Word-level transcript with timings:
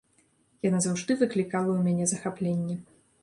Яна 0.67 0.79
заўжды 0.85 1.17
выклікала 1.19 1.69
ў 1.73 1.79
мяне 1.91 2.05
захапленне. 2.13 2.81